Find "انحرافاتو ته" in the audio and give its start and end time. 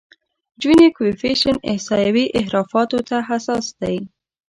2.37-3.17